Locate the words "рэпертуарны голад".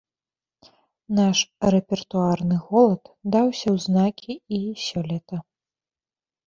1.75-3.03